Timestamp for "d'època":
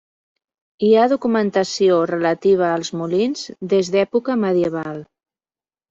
3.97-4.43